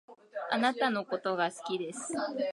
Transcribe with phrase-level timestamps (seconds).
[0.49, 2.11] 貴方のことが好きです